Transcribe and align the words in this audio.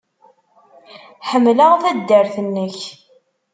Ḥemmleɣ 1.29 1.71
taddart-nnek. 1.83 2.79